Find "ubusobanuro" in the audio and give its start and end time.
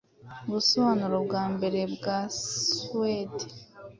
0.47-1.17